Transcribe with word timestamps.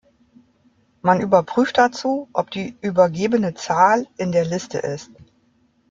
Man 1.03 1.21
überprüft 1.21 1.77
dazu, 1.77 2.27
ob 2.33 2.49
die 2.49 2.75
übergebene 2.81 3.53
Zahl 3.53 4.07
in 4.17 4.31
der 4.31 4.45
Liste 4.45 4.79
ist. 4.79 5.11